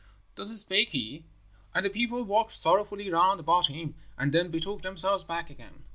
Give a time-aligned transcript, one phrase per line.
[0.33, 1.25] "Thus spake he,
[1.75, 5.83] and the people walked sorrowfully round about him, and then betook themselves back again.